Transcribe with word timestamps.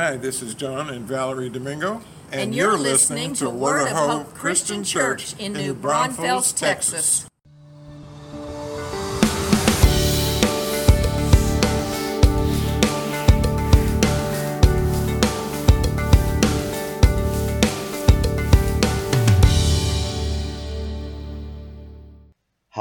Hi, 0.00 0.16
this 0.16 0.40
is 0.40 0.54
John 0.54 0.88
and 0.88 1.06
Valerie 1.06 1.50
Domingo, 1.50 2.00
and, 2.32 2.54
you're, 2.54 2.78
listening 2.78 3.34
to 3.34 3.50
Word 3.50 3.82
of 3.82 3.88
Hope 3.88 4.32
Christian 4.32 4.82
Church 4.82 5.38
in 5.38 5.52
New 5.52 5.74
Braunfels, 5.74 6.54
Texas. 6.54 7.29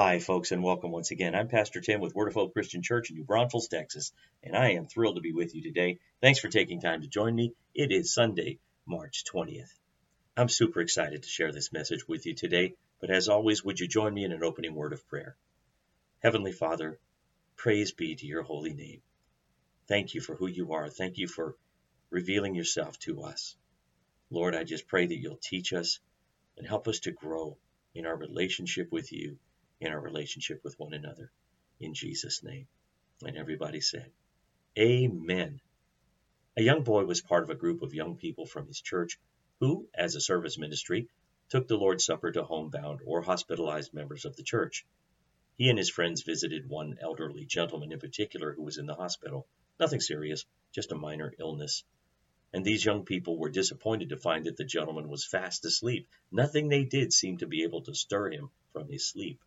Hi, 0.10 0.18
folks, 0.18 0.52
and 0.52 0.64
welcome 0.64 0.90
once 0.90 1.12
again. 1.12 1.36
I'm 1.36 1.50
Pastor 1.50 1.82
Tim 1.82 2.02
with 2.02 2.16
Word 2.16 2.30
of 2.30 2.34
Hope 2.34 2.54
Christian 2.54 2.82
Church 2.82 3.12
in 3.12 3.16
New 3.16 3.24
Braunfels, 3.24 3.68
Texas, 3.68 4.12
and 4.42 4.58
I 4.58 4.72
am 4.72 4.88
thrilled 4.88 5.18
to 5.18 5.22
be 5.22 5.34
with 5.34 5.54
you 5.54 5.62
today. 5.62 6.00
Thanks 6.20 6.40
for 6.40 6.48
taking 6.48 6.82
time 6.82 7.02
to 7.02 7.08
join 7.08 7.36
me. 7.36 7.54
It 7.76 7.92
is 7.92 8.12
Sunday, 8.12 8.58
March 8.88 9.24
20th. 9.32 9.72
I'm 10.36 10.50
super 10.50 10.82
excited 10.82 11.22
to 11.22 11.30
share 11.30 11.52
this 11.52 11.72
message 11.72 12.08
with 12.08 12.26
you 12.26 12.34
today, 12.34 12.74
but 13.00 13.12
as 13.12 13.30
always, 13.30 13.64
would 13.64 13.80
you 13.80 13.88
join 13.88 14.12
me 14.12 14.24
in 14.24 14.32
an 14.32 14.44
opening 14.44 14.74
word 14.74 14.94
of 14.94 15.08
prayer? 15.08 15.36
Heavenly 16.24 16.54
Father, 16.54 16.98
praise 17.56 17.92
be 17.92 18.16
to 18.16 18.26
your 18.26 18.42
holy 18.42 18.74
name. 18.74 19.04
Thank 19.88 20.16
you 20.16 20.22
for 20.22 20.34
who 20.34 20.48
you 20.48 20.74
are. 20.74 20.90
Thank 20.90 21.20
you 21.20 21.28
for 21.28 21.56
revealing 22.10 22.56
yourself 22.56 22.98
to 23.02 23.22
us. 23.22 23.56
Lord, 24.32 24.56
I 24.56 24.64
just 24.64 24.88
pray 24.88 25.06
that 25.06 25.20
you'll 25.20 25.38
teach 25.40 25.72
us 25.72 26.00
and 26.58 26.66
help 26.66 26.88
us 26.88 27.02
to 27.02 27.12
grow 27.12 27.60
in 27.94 28.08
our 28.08 28.16
relationship 28.16 28.92
with 28.92 29.12
you 29.12 29.38
in 29.80 29.92
our 29.92 30.00
relationship 30.00 30.64
with 30.64 30.80
one 30.80 30.94
another. 30.94 31.32
In 31.80 31.94
Jesus' 31.94 32.44
name. 32.44 32.68
And 33.26 33.38
everybody 33.38 33.82
said, 33.82 34.12
Amen. 34.78 35.62
A 36.58 36.62
young 36.62 36.84
boy 36.84 37.06
was 37.06 37.22
part 37.22 37.44
of 37.44 37.50
a 37.50 37.56
group 37.56 37.82
of 37.82 37.94
young 37.94 38.18
people 38.18 38.46
from 38.46 38.68
his 38.68 38.82
church 38.82 39.20
who, 39.60 39.88
as 39.94 40.16
a 40.16 40.22
service 40.22 40.58
ministry, 40.58 41.10
took 41.50 41.68
the 41.68 41.78
Lord's 41.78 42.06
Supper 42.06 42.32
to 42.32 42.44
homebound 42.44 43.00
or 43.06 43.22
hospitalized 43.22 43.94
members 43.94 44.26
of 44.26 44.36
the 44.36 44.44
church. 44.44 44.86
He 45.58 45.70
and 45.70 45.78
his 45.78 45.90
friends 45.90 46.22
visited 46.22 46.70
one 46.70 46.98
elderly 47.02 47.46
gentleman 47.46 47.92
in 47.92 48.00
particular 48.00 48.54
who 48.54 48.64
was 48.64 48.78
in 48.78 48.86
the 48.86 48.96
hospital. 48.96 49.48
Nothing 49.80 50.00
serious, 50.00 50.46
just 50.72 50.92
a 50.92 50.96
minor 50.96 51.34
illness. 51.40 51.84
And 52.54 52.64
these 52.64 52.86
young 52.86 53.06
people 53.06 53.38
were 53.38 53.50
disappointed 53.50 54.10
to 54.10 54.18
find 54.18 54.46
that 54.46 54.58
the 54.58 54.64
gentleman 54.64 55.10
was 55.10 55.26
fast 55.26 55.66
asleep. 55.66 56.08
Nothing 56.32 56.68
they 56.68 56.84
did 56.84 57.14
seemed 57.14 57.40
to 57.40 57.48
be 57.48 57.64
able 57.64 57.82
to 57.84 57.94
stir 57.94 58.32
him 58.32 58.50
from 58.72 58.88
his 58.88 59.08
sleep. 59.08 59.40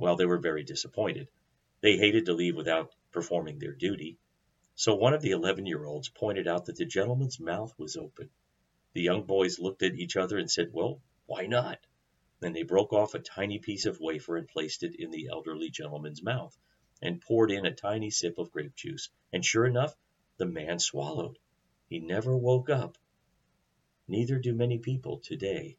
Well, 0.00 0.16
they 0.16 0.24
were 0.24 0.38
very 0.38 0.64
disappointed. 0.64 1.28
They 1.82 1.98
hated 1.98 2.24
to 2.24 2.32
leave 2.32 2.56
without 2.56 2.94
performing 3.12 3.58
their 3.58 3.74
duty. 3.74 4.16
So 4.74 4.94
one 4.94 5.12
of 5.12 5.20
the 5.20 5.32
eleven 5.32 5.66
year 5.66 5.84
olds 5.84 6.08
pointed 6.08 6.48
out 6.48 6.64
that 6.64 6.76
the 6.76 6.86
gentleman's 6.86 7.38
mouth 7.38 7.78
was 7.78 7.98
open. 7.98 8.30
The 8.94 9.02
young 9.02 9.24
boys 9.24 9.58
looked 9.58 9.82
at 9.82 9.94
each 9.94 10.16
other 10.16 10.38
and 10.38 10.50
said, 10.50 10.72
Well, 10.72 11.02
why 11.26 11.46
not? 11.46 11.86
Then 12.40 12.54
they 12.54 12.62
broke 12.62 12.94
off 12.94 13.14
a 13.14 13.18
tiny 13.18 13.58
piece 13.58 13.84
of 13.84 14.00
wafer 14.00 14.38
and 14.38 14.48
placed 14.48 14.84
it 14.84 14.94
in 14.94 15.10
the 15.10 15.28
elderly 15.28 15.68
gentleman's 15.68 16.22
mouth, 16.22 16.58
and 17.02 17.20
poured 17.20 17.50
in 17.50 17.66
a 17.66 17.74
tiny 17.74 18.08
sip 18.08 18.38
of 18.38 18.50
grape 18.52 18.74
juice. 18.74 19.10
And 19.34 19.44
sure 19.44 19.66
enough, 19.66 19.94
the 20.38 20.46
man 20.46 20.78
swallowed. 20.78 21.38
He 21.90 21.98
never 21.98 22.34
woke 22.34 22.70
up. 22.70 22.96
Neither 24.08 24.38
do 24.38 24.54
many 24.54 24.78
people 24.78 25.18
today. 25.18 25.76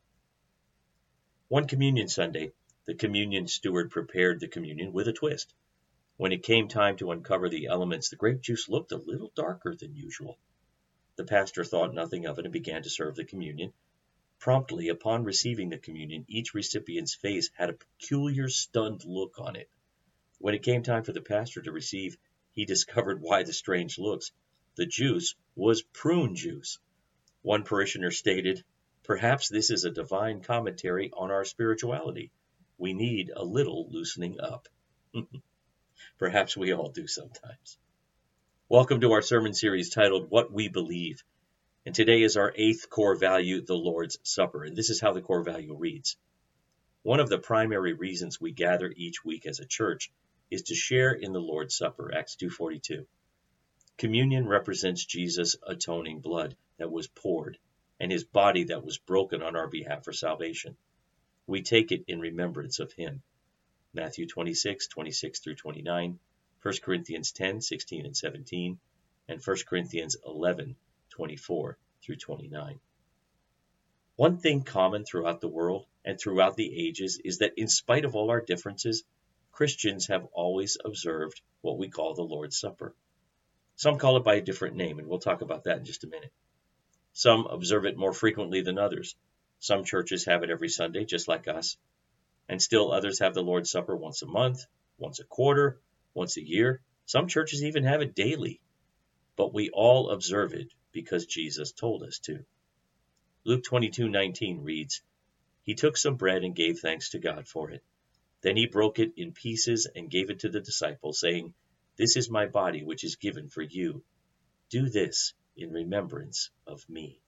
One 1.47 1.65
Communion 1.65 2.07
Sunday, 2.07 2.53
the 2.87 2.95
communion 2.95 3.47
steward 3.47 3.91
prepared 3.91 4.39
the 4.39 4.47
communion 4.47 4.91
with 4.91 5.07
a 5.07 5.13
twist. 5.13 5.53
When 6.17 6.31
it 6.31 6.41
came 6.41 6.67
time 6.67 6.97
to 6.97 7.11
uncover 7.11 7.47
the 7.47 7.67
elements, 7.67 8.09
the 8.09 8.15
grape 8.15 8.41
juice 8.41 8.67
looked 8.67 8.91
a 8.91 8.97
little 8.97 9.31
darker 9.35 9.75
than 9.75 9.95
usual. 9.95 10.39
The 11.15 11.23
pastor 11.23 11.63
thought 11.63 11.93
nothing 11.93 12.25
of 12.25 12.39
it 12.39 12.45
and 12.45 12.51
began 12.51 12.81
to 12.81 12.89
serve 12.89 13.15
the 13.15 13.23
communion. 13.23 13.73
Promptly, 14.39 14.87
upon 14.87 15.23
receiving 15.23 15.69
the 15.69 15.77
communion, 15.77 16.25
each 16.27 16.55
recipient's 16.55 17.13
face 17.13 17.51
had 17.53 17.69
a 17.69 17.73
peculiar 17.73 18.49
stunned 18.49 19.05
look 19.05 19.37
on 19.37 19.55
it. 19.55 19.69
When 20.39 20.55
it 20.55 20.63
came 20.63 20.81
time 20.81 21.03
for 21.03 21.13
the 21.13 21.21
pastor 21.21 21.61
to 21.61 21.71
receive, 21.71 22.17
he 22.51 22.65
discovered 22.65 23.21
why 23.21 23.43
the 23.43 23.53
strange 23.53 23.99
looks. 23.99 24.31
The 24.75 24.87
juice 24.87 25.35
was 25.55 25.83
prune 25.83 26.35
juice. 26.35 26.79
One 27.43 27.63
parishioner 27.63 28.09
stated, 28.09 28.63
Perhaps 29.03 29.49
this 29.49 29.69
is 29.69 29.85
a 29.85 29.91
divine 29.91 30.41
commentary 30.41 31.11
on 31.13 31.29
our 31.29 31.45
spirituality 31.45 32.31
we 32.81 32.93
need 32.93 33.29
a 33.35 33.45
little 33.45 33.87
loosening 33.91 34.39
up. 34.39 34.67
Perhaps 36.17 36.57
we 36.57 36.73
all 36.73 36.89
do 36.89 37.05
sometimes. 37.05 37.77
Welcome 38.69 39.01
to 39.01 39.11
our 39.11 39.21
sermon 39.21 39.53
series 39.53 39.91
titled 39.91 40.31
What 40.31 40.51
We 40.51 40.67
Believe. 40.67 41.23
And 41.85 41.93
today 41.93 42.23
is 42.23 42.37
our 42.37 42.51
eighth 42.55 42.89
core 42.89 43.15
value, 43.15 43.61
the 43.61 43.75
Lord's 43.75 44.17
Supper. 44.23 44.63
And 44.63 44.75
this 44.75 44.89
is 44.89 44.99
how 44.99 45.13
the 45.13 45.21
core 45.21 45.43
value 45.43 45.75
reads. 45.75 46.17
One 47.03 47.19
of 47.19 47.29
the 47.29 47.37
primary 47.37 47.93
reasons 47.93 48.41
we 48.41 48.51
gather 48.51 48.91
each 48.97 49.23
week 49.23 49.45
as 49.45 49.59
a 49.59 49.67
church 49.67 50.11
is 50.49 50.63
to 50.63 50.73
share 50.73 51.11
in 51.11 51.33
the 51.33 51.39
Lord's 51.39 51.77
Supper, 51.77 52.11
Acts 52.11 52.35
2:42. 52.35 53.05
Communion 53.99 54.47
represents 54.47 55.05
Jesus' 55.05 55.55
atoning 55.67 56.21
blood 56.21 56.55
that 56.79 56.91
was 56.91 57.05
poured 57.05 57.59
and 57.99 58.11
his 58.11 58.23
body 58.23 58.63
that 58.63 58.83
was 58.83 58.97
broken 58.97 59.43
on 59.43 59.55
our 59.55 59.67
behalf 59.67 60.03
for 60.03 60.13
salvation 60.13 60.75
we 61.51 61.61
take 61.61 61.91
it 61.91 62.05
in 62.07 62.19
remembrance 62.19 62.79
of 62.79 62.93
him. 62.93 63.21
Matthew 63.93 64.25
26, 64.25 64.87
26 64.87 65.39
through 65.41 65.55
29, 65.55 66.17
1 66.61 66.73
Corinthians 66.81 67.33
10, 67.33 67.59
16 67.59 68.05
and 68.05 68.15
17, 68.15 68.79
and 69.27 69.41
1 69.43 69.57
Corinthians 69.67 70.15
11, 70.25 70.77
24 71.09 71.77
through 72.01 72.15
29. 72.15 72.79
One 74.15 74.37
thing 74.37 74.63
common 74.63 75.03
throughout 75.03 75.41
the 75.41 75.49
world 75.49 75.85
and 76.05 76.17
throughout 76.17 76.55
the 76.55 76.87
ages 76.87 77.19
is 77.23 77.39
that 77.39 77.53
in 77.57 77.67
spite 77.67 78.05
of 78.05 78.15
all 78.15 78.29
our 78.29 78.41
differences, 78.41 79.03
Christians 79.51 80.07
have 80.07 80.25
always 80.31 80.77
observed 80.83 81.41
what 81.59 81.77
we 81.77 81.89
call 81.89 82.13
the 82.13 82.21
Lord's 82.21 82.59
Supper. 82.59 82.95
Some 83.75 83.97
call 83.97 84.17
it 84.17 84.23
by 84.23 84.35
a 84.35 84.41
different 84.41 84.77
name, 84.77 84.99
and 84.99 85.07
we'll 85.07 85.19
talk 85.19 85.41
about 85.41 85.65
that 85.65 85.79
in 85.79 85.85
just 85.85 86.05
a 86.05 86.07
minute. 86.07 86.31
Some 87.13 87.45
observe 87.45 87.85
it 87.85 87.97
more 87.97 88.13
frequently 88.13 88.61
than 88.61 88.77
others, 88.77 89.15
some 89.61 89.83
churches 89.83 90.25
have 90.25 90.41
it 90.41 90.49
every 90.49 90.69
Sunday, 90.69 91.05
just 91.05 91.27
like 91.27 91.47
us. 91.47 91.77
And 92.49 92.59
still 92.59 92.91
others 92.91 93.19
have 93.19 93.35
the 93.35 93.43
Lord's 93.43 93.69
Supper 93.69 93.95
once 93.95 94.23
a 94.23 94.25
month, 94.25 94.65
once 94.97 95.19
a 95.19 95.23
quarter, 95.23 95.79
once 96.15 96.35
a 96.35 96.43
year. 96.43 96.81
Some 97.05 97.27
churches 97.27 97.63
even 97.63 97.83
have 97.83 98.01
it 98.01 98.15
daily. 98.15 98.59
But 99.35 99.53
we 99.53 99.69
all 99.69 100.09
observe 100.09 100.55
it 100.55 100.73
because 100.91 101.27
Jesus 101.27 101.73
told 101.73 102.01
us 102.01 102.17
to. 102.23 102.43
Luke 103.43 103.63
22:19 103.63 104.63
reads, 104.63 105.03
He 105.61 105.75
took 105.75 105.95
some 105.95 106.15
bread 106.15 106.43
and 106.43 106.55
gave 106.55 106.79
thanks 106.79 107.11
to 107.11 107.19
God 107.19 107.47
for 107.47 107.69
it. 107.69 107.83
Then 108.41 108.57
he 108.57 108.65
broke 108.65 108.97
it 108.97 109.13
in 109.15 109.31
pieces 109.31 109.85
and 109.95 110.09
gave 110.09 110.31
it 110.31 110.39
to 110.39 110.49
the 110.49 110.59
disciples, 110.59 111.19
saying, 111.19 111.53
This 111.97 112.17
is 112.17 112.31
my 112.31 112.47
body 112.47 112.83
which 112.83 113.03
is 113.03 113.15
given 113.15 113.47
for 113.47 113.61
you. 113.61 114.03
Do 114.69 114.89
this 114.89 115.35
in 115.55 115.71
remembrance 115.71 116.49
of 116.65 116.89
me. 116.89 117.21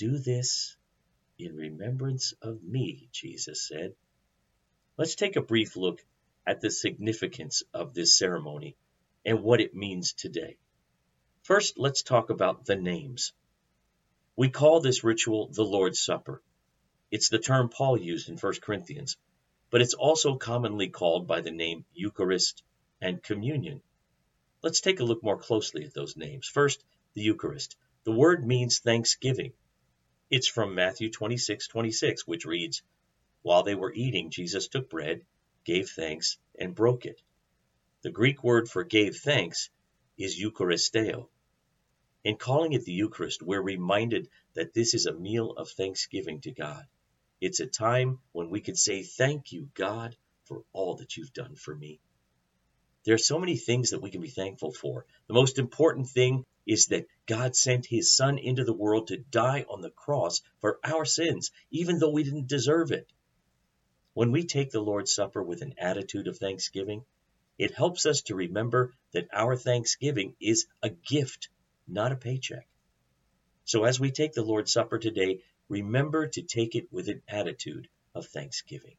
Do 0.00 0.16
this 0.16 0.78
in 1.38 1.54
remembrance 1.54 2.32
of 2.40 2.62
me, 2.62 3.10
Jesus 3.12 3.68
said. 3.68 3.94
Let's 4.96 5.14
take 5.14 5.36
a 5.36 5.42
brief 5.42 5.76
look 5.76 6.02
at 6.46 6.62
the 6.62 6.70
significance 6.70 7.62
of 7.74 7.92
this 7.92 8.16
ceremony 8.16 8.78
and 9.26 9.42
what 9.42 9.60
it 9.60 9.74
means 9.74 10.14
today. 10.14 10.56
First, 11.42 11.78
let's 11.78 12.02
talk 12.02 12.30
about 12.30 12.64
the 12.64 12.76
names. 12.76 13.34
We 14.36 14.48
call 14.48 14.80
this 14.80 15.04
ritual 15.04 15.48
the 15.48 15.66
Lord's 15.66 16.00
Supper. 16.00 16.40
It's 17.10 17.28
the 17.28 17.38
term 17.38 17.68
Paul 17.68 17.98
used 17.98 18.30
in 18.30 18.38
1 18.38 18.54
Corinthians, 18.62 19.18
but 19.68 19.82
it's 19.82 19.92
also 19.92 20.36
commonly 20.36 20.88
called 20.88 21.26
by 21.26 21.42
the 21.42 21.50
name 21.50 21.84
Eucharist 21.92 22.62
and 23.02 23.22
Communion. 23.22 23.82
Let's 24.62 24.80
take 24.80 25.00
a 25.00 25.04
look 25.04 25.22
more 25.22 25.36
closely 25.36 25.84
at 25.84 25.92
those 25.92 26.16
names. 26.16 26.48
First, 26.48 26.82
the 27.12 27.20
Eucharist. 27.20 27.76
The 28.04 28.12
word 28.12 28.46
means 28.46 28.78
thanksgiving. 28.78 29.52
It's 30.30 30.46
from 30.46 30.76
Matthew 30.76 31.10
26, 31.10 31.66
26, 31.66 32.24
which 32.24 32.44
reads, 32.44 32.82
While 33.42 33.64
they 33.64 33.74
were 33.74 33.92
eating, 33.92 34.30
Jesus 34.30 34.68
took 34.68 34.88
bread, 34.88 35.26
gave 35.64 35.90
thanks, 35.90 36.38
and 36.56 36.72
broke 36.72 37.04
it. 37.04 37.20
The 38.02 38.12
Greek 38.12 38.44
word 38.44 38.68
for 38.68 38.84
gave 38.84 39.16
thanks 39.16 39.70
is 40.16 40.40
Eucharisteo. 40.40 41.28
In 42.22 42.36
calling 42.36 42.74
it 42.74 42.84
the 42.84 42.92
Eucharist, 42.92 43.42
we're 43.42 43.60
reminded 43.60 44.28
that 44.54 44.72
this 44.72 44.94
is 44.94 45.06
a 45.06 45.12
meal 45.12 45.50
of 45.50 45.68
thanksgiving 45.70 46.40
to 46.42 46.52
God. 46.52 46.86
It's 47.40 47.58
a 47.58 47.66
time 47.66 48.20
when 48.30 48.50
we 48.50 48.60
can 48.60 48.76
say, 48.76 49.02
Thank 49.02 49.50
you, 49.50 49.68
God, 49.74 50.16
for 50.44 50.62
all 50.72 50.96
that 50.96 51.16
you've 51.16 51.32
done 51.32 51.56
for 51.56 51.74
me. 51.74 51.98
There 53.04 53.14
are 53.14 53.18
so 53.18 53.38
many 53.38 53.56
things 53.56 53.90
that 53.90 54.02
we 54.02 54.10
can 54.10 54.20
be 54.20 54.30
thankful 54.30 54.72
for. 54.72 55.06
The 55.26 55.34
most 55.34 55.58
important 55.58 56.08
thing 56.08 56.44
is 56.66 56.86
that 56.86 57.06
God 57.26 57.56
sent 57.56 57.86
his 57.86 58.12
son 58.12 58.38
into 58.38 58.64
the 58.64 58.72
world 58.72 59.08
to 59.08 59.16
die 59.16 59.64
on 59.68 59.80
the 59.80 59.90
cross 59.90 60.42
for 60.60 60.78
our 60.84 61.04
sins, 61.04 61.50
even 61.70 61.98
though 61.98 62.10
we 62.10 62.24
didn't 62.24 62.48
deserve 62.48 62.92
it. 62.92 63.12
When 64.14 64.32
we 64.32 64.44
take 64.44 64.70
the 64.70 64.80
Lord's 64.80 65.14
Supper 65.14 65.42
with 65.42 65.62
an 65.62 65.74
attitude 65.78 66.28
of 66.28 66.38
thanksgiving, 66.38 67.04
it 67.58 67.74
helps 67.74 68.06
us 68.06 68.22
to 68.22 68.34
remember 68.34 68.94
that 69.12 69.28
our 69.32 69.56
thanksgiving 69.56 70.34
is 70.40 70.66
a 70.82 70.90
gift 70.90 71.48
not 71.90 72.12
a 72.12 72.16
paycheck. 72.16 72.66
So 73.64 73.84
as 73.84 74.00
we 74.00 74.10
take 74.10 74.32
the 74.32 74.44
Lord's 74.44 74.72
Supper 74.72 74.98
today, 74.98 75.42
remember 75.68 76.28
to 76.28 76.42
take 76.42 76.74
it 76.74 76.92
with 76.92 77.08
an 77.08 77.22
attitude 77.28 77.88
of 78.14 78.26
thanksgiving. 78.26 78.96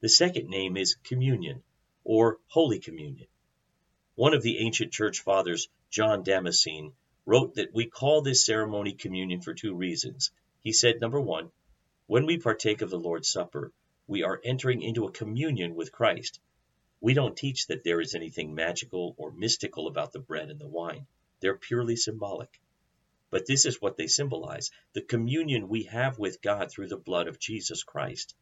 The 0.00 0.08
second 0.08 0.48
name 0.48 0.76
is 0.76 0.96
communion 1.04 1.62
or 2.02 2.38
Holy 2.48 2.78
Communion. 2.78 3.28
One 4.16 4.34
of 4.34 4.42
the 4.42 4.58
ancient 4.58 4.92
church 4.92 5.20
fathers, 5.20 5.68
John 5.94 6.24
Damascene, 6.24 6.92
wrote 7.24 7.54
that 7.54 7.72
we 7.72 7.86
call 7.86 8.20
this 8.20 8.44
ceremony 8.44 8.94
communion 8.94 9.40
for 9.40 9.54
two 9.54 9.76
reasons. 9.76 10.32
He 10.64 10.72
said, 10.72 11.00
number 11.00 11.20
one, 11.20 11.52
when 12.08 12.26
we 12.26 12.36
partake 12.36 12.82
of 12.82 12.90
the 12.90 12.98
Lord's 12.98 13.30
Supper, 13.30 13.70
we 14.08 14.24
are 14.24 14.40
entering 14.42 14.82
into 14.82 15.06
a 15.06 15.12
communion 15.12 15.76
with 15.76 15.92
Christ. 15.92 16.40
We 17.00 17.14
don't 17.14 17.36
teach 17.36 17.68
that 17.68 17.84
there 17.84 18.00
is 18.00 18.16
anything 18.16 18.56
magical 18.56 19.14
or 19.16 19.30
mystical 19.30 19.86
about 19.86 20.10
the 20.10 20.18
bread 20.18 20.50
and 20.50 20.58
the 20.58 20.66
wine. 20.66 21.06
They're 21.38 21.56
purely 21.56 21.94
symbolic. 21.94 22.60
But 23.30 23.46
this 23.46 23.64
is 23.64 23.80
what 23.80 23.96
they 23.96 24.08
symbolize 24.08 24.72
the 24.94 25.00
communion 25.00 25.68
we 25.68 25.84
have 25.84 26.18
with 26.18 26.42
God 26.42 26.72
through 26.72 26.88
the 26.88 26.96
blood 26.96 27.28
of 27.28 27.38
Jesus 27.38 27.84
Christ. 27.84 28.34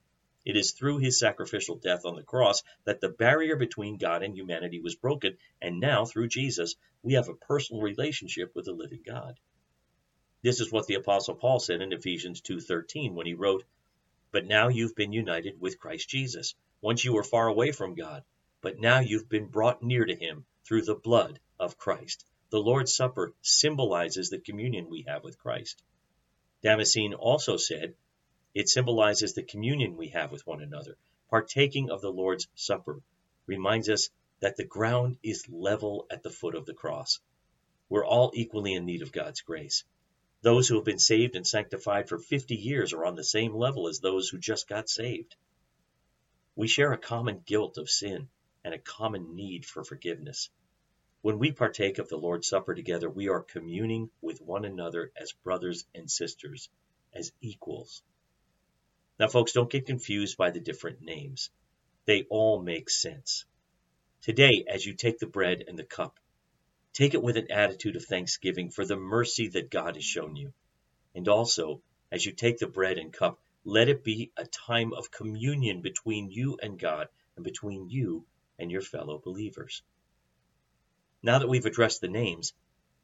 It 0.45 0.57
is 0.57 0.73
through 0.73 0.99
his 0.99 1.19
sacrificial 1.19 1.77
death 1.77 2.05
on 2.05 2.17
the 2.17 2.23
cross 2.23 2.63
that 2.85 3.01
the 3.01 3.09
barrier 3.09 3.55
between 3.57 3.97
God 3.97 4.23
and 4.23 4.35
humanity 4.35 4.81
was 4.81 4.97
broken, 4.97 5.39
and 5.61 5.79
now 5.79 6.05
through 6.05 6.29
Jesus, 6.29 6.75
we 7.03 7.13
have 7.13 7.29
a 7.29 7.35
personal 7.35 7.81
relationship 7.81 8.55
with 8.55 8.65
the 8.65 8.73
living 8.73 9.03
God. 9.07 9.39
This 10.43 10.61
is 10.61 10.73
what 10.73 10.89
the 10.89 10.95
apostle 10.95 11.37
Paul 11.37 11.61
said 11.61 11.81
in 11.81 11.93
Ephesians 11.93 12.41
2:13 12.41 13.15
when 13.15 13.27
he 13.27 13.35
wrote, 13.35 13.65
"But 14.33 14.47
now 14.47 14.67
you've 14.67 14.97
been 14.97 15.13
united 15.13 15.61
with 15.61 15.79
Christ 15.79 16.09
Jesus. 16.09 16.57
Once 16.81 17.05
you 17.05 17.13
were 17.13 17.23
far 17.23 17.47
away 17.47 17.71
from 17.71 17.95
God, 17.95 18.25
but 18.61 18.81
now 18.81 18.99
you've 18.99 19.29
been 19.29 19.47
brought 19.47 19.83
near 19.83 20.05
to 20.05 20.17
him 20.17 20.45
through 20.65 20.83
the 20.83 20.97
blood 20.97 21.39
of 21.61 21.79
Christ." 21.79 22.25
The 22.51 22.61
Lord's 22.61 22.93
Supper 22.93 23.33
symbolizes 23.43 24.29
the 24.29 24.41
communion 24.41 24.91
we 24.91 25.03
have 25.03 25.23
with 25.23 25.39
Christ. 25.39 25.85
Damascene 26.63 27.15
also 27.15 27.57
said, 27.57 27.95
it 28.55 28.69
symbolizes 28.69 29.33
the 29.33 29.43
communion 29.43 29.97
we 29.97 30.09
have 30.09 30.31
with 30.31 30.47
one 30.47 30.63
another. 30.63 30.97
Partaking 31.31 31.91
of 31.91 32.01
the 32.01 32.13
Lord's 32.13 32.49
Supper 32.55 33.01
reminds 33.47 33.89
us 33.89 34.11
that 34.41 34.57
the 34.57 34.65
ground 34.65 35.19
is 35.23 35.49
level 35.49 36.07
at 36.11 36.23
the 36.23 36.31
foot 36.31 36.55
of 36.55 36.67
the 36.67 36.75
cross. 36.75 37.21
We're 37.89 38.05
all 38.05 38.33
equally 38.35 38.75
in 38.75 38.85
need 38.85 39.03
of 39.03 39.13
God's 39.13 39.41
grace. 39.41 39.85
Those 40.43 40.67
who 40.67 40.75
have 40.75 40.85
been 40.85 40.99
saved 40.99 41.37
and 41.37 41.47
sanctified 41.47 42.09
for 42.09 42.19
50 42.19 42.55
years 42.57 42.93
are 42.93 43.07
on 43.07 43.15
the 43.15 43.25
same 43.25 43.55
level 43.55 43.89
as 43.89 44.01
those 44.01 44.29
who 44.29 44.39
just 44.39 44.69
got 44.69 44.89
saved. 44.89 45.37
We 46.57 46.69
share 46.69 46.93
a 46.93 46.99
common 46.99 47.43
guilt 47.47 47.79
of 47.79 47.89
sin 47.89 48.29
and 48.65 48.75
a 48.75 48.79
common 48.79 49.35
need 49.35 49.65
for 49.65 49.85
forgiveness. 49.85 50.51
When 51.23 51.39
we 51.39 51.53
partake 51.53 51.99
of 51.99 52.09
the 52.09 52.19
Lord's 52.19 52.49
Supper 52.49 52.75
together, 52.75 53.09
we 53.09 53.29
are 53.29 53.43
communing 53.43 54.11
with 54.21 54.41
one 54.41 54.65
another 54.65 55.13
as 55.17 55.33
brothers 55.33 55.87
and 55.95 56.11
sisters, 56.11 56.69
as 57.15 57.33
equals. 57.41 58.03
Now, 59.23 59.29
folks, 59.29 59.53
don't 59.53 59.71
get 59.71 59.87
confused 59.87 60.37
by 60.37 60.51
the 60.51 60.59
different 60.59 61.01
names. 61.01 61.51
They 62.07 62.25
all 62.29 62.61
make 62.61 62.91
sense. 62.91 63.45
Today, 64.21 64.65
as 64.67 64.85
you 64.85 64.95
take 64.95 65.21
the 65.21 65.29
bread 65.29 65.63
and 65.69 65.79
the 65.79 65.85
cup, 65.85 66.19
take 66.93 67.15
it 67.15 67.23
with 67.23 67.37
an 67.37 67.53
attitude 67.53 67.95
of 67.95 68.05
thanksgiving 68.05 68.71
for 68.71 68.85
the 68.85 68.97
mercy 68.97 69.47
that 69.51 69.71
God 69.71 69.95
has 69.95 70.03
shown 70.03 70.35
you. 70.35 70.53
And 71.15 71.29
also, 71.29 71.83
as 72.11 72.27
you 72.27 72.33
take 72.33 72.59
the 72.59 72.67
bread 72.67 72.99
and 72.99 73.13
cup, 73.13 73.39
let 73.65 73.89
it 73.89 74.03
be 74.03 74.33
a 74.37 74.45
time 74.45 74.93
of 74.93 75.13
communion 75.13 75.83
between 75.83 76.33
you 76.33 76.59
and 76.61 76.77
God 76.77 77.07
and 77.37 77.45
between 77.45 77.89
you 77.89 78.27
and 78.59 78.73
your 78.73 78.83
fellow 78.83 79.23
believers. 79.25 79.85
Now 81.23 81.39
that 81.39 81.49
we've 81.49 81.65
addressed 81.65 82.01
the 82.01 82.09
names, 82.09 82.55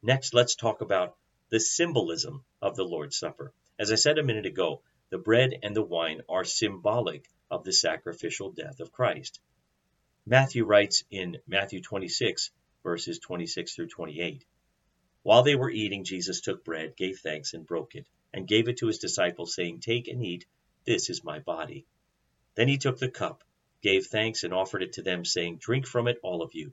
next 0.03 0.35
let's 0.35 0.57
talk 0.57 0.81
about 0.81 1.15
the 1.51 1.61
symbolism 1.61 2.45
of 2.61 2.75
the 2.75 2.83
Lord's 2.83 3.17
Supper. 3.17 3.53
As 3.79 3.93
I 3.93 3.95
said 3.95 4.19
a 4.19 4.25
minute 4.25 4.47
ago, 4.47 4.83
the 5.11 5.19
bread 5.19 5.59
and 5.63 5.75
the 5.75 5.83
wine 5.83 6.21
are 6.29 6.45
symbolic 6.45 7.29
of 7.51 7.65
the 7.65 7.73
sacrificial 7.73 8.51
death 8.53 8.81
of 8.81 8.93
Christ. 8.93 9.41
Matthew 10.27 10.65
writes 10.65 11.05
in 11.11 11.39
Matthew 11.47 11.81
26, 11.81 12.51
verses 12.83 13.19
26 13.19 13.75
through 13.75 13.89
28. 13.89 14.45
While 15.23 15.43
they 15.43 15.57
were 15.57 15.71
eating, 15.71 16.05
Jesus 16.05 16.41
took 16.43 16.65
bread, 16.65 16.97
gave 16.97 17.21
thanks, 17.21 17.55
and 17.55 17.67
broke 17.67 17.95
it, 17.95 18.07
and 18.35 18.47
gave 18.47 18.69
it 18.69 18.79
to 18.79 18.87
his 18.87 18.99
disciples, 18.99 19.55
saying, 19.55 19.81
Take 19.81 20.09
and 20.09 20.23
eat, 20.23 20.45
this 20.85 21.09
is 21.09 21.25
my 21.25 21.39
body. 21.39 21.87
Then 22.55 22.69
he 22.69 22.77
took 22.77 22.99
the 22.99 23.11
cup, 23.11 23.45
gave 23.83 24.07
thanks, 24.07 24.45
and 24.45 24.53
offered 24.53 24.83
it 24.83 24.95
to 24.95 25.03
them, 25.03 25.25
saying, 25.25 25.59
Drink 25.59 25.87
from 25.87 26.09
it, 26.09 26.19
all 26.23 26.43
of 26.43 26.55
you. 26.55 26.73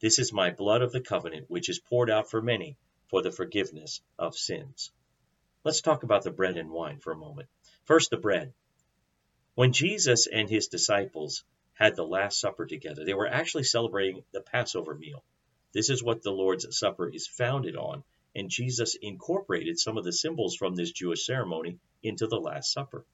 This 0.00 0.18
is 0.18 0.32
my 0.32 0.50
blood 0.50 0.82
of 0.82 0.92
the 0.92 1.00
covenant, 1.00 1.50
which 1.50 1.68
is 1.68 1.78
poured 1.78 2.10
out 2.10 2.30
for 2.30 2.40
many 2.40 2.76
for 3.08 3.22
the 3.22 3.32
forgiveness 3.32 4.00
of 4.18 4.36
sins. 4.36 4.90
Let's 5.62 5.80
talk 5.80 6.02
about 6.02 6.24
the 6.24 6.30
bread 6.30 6.56
and 6.56 6.70
wine 6.70 7.00
for 7.00 7.12
a 7.12 7.16
moment. 7.16 7.48
First, 7.84 8.10
the 8.10 8.16
bread. 8.16 8.54
When 9.54 9.72
Jesus 9.72 10.26
and 10.26 10.48
his 10.48 10.68
disciples 10.68 11.44
had 11.74 11.96
the 11.96 12.06
Last 12.06 12.40
Supper 12.40 12.66
together, 12.66 13.04
they 13.04 13.14
were 13.14 13.26
actually 13.26 13.64
celebrating 13.64 14.24
the 14.32 14.40
Passover 14.40 14.94
meal. 14.94 15.22
This 15.72 15.90
is 15.90 16.02
what 16.02 16.22
the 16.22 16.32
Lord's 16.32 16.66
Supper 16.78 17.08
is 17.08 17.26
founded 17.26 17.76
on, 17.76 18.02
and 18.34 18.48
Jesus 18.48 18.94
incorporated 18.94 19.78
some 19.78 19.98
of 19.98 20.04
the 20.04 20.12
symbols 20.12 20.56
from 20.56 20.74
this 20.74 20.92
Jewish 20.92 21.26
ceremony 21.26 21.78
into 22.02 22.26
the 22.26 22.40
Last 22.40 22.72
Supper. 22.72 23.04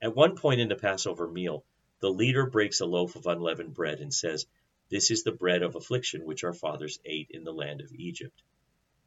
At 0.00 0.14
one 0.14 0.36
point 0.36 0.60
in 0.60 0.68
the 0.68 0.76
Passover 0.76 1.26
meal, 1.26 1.64
the 2.00 2.10
leader 2.10 2.46
breaks 2.46 2.80
a 2.80 2.86
loaf 2.86 3.16
of 3.16 3.26
unleavened 3.26 3.74
bread 3.74 3.98
and 3.98 4.14
says, 4.14 4.46
This 4.90 5.10
is 5.10 5.24
the 5.24 5.32
bread 5.32 5.62
of 5.62 5.74
affliction 5.74 6.24
which 6.24 6.44
our 6.44 6.54
fathers 6.54 7.00
ate 7.04 7.30
in 7.30 7.42
the 7.42 7.52
land 7.52 7.80
of 7.80 7.92
Egypt. 7.92 8.42